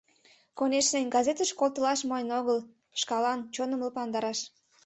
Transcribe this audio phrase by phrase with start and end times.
[0.57, 2.59] Конешне, газетыш колтылаш мойн огыл,
[3.01, 4.39] шкалан, чоным лыпландараш.